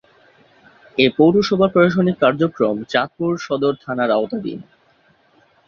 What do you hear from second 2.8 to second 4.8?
চাঁদপুর সদর থানার আওতাধীন।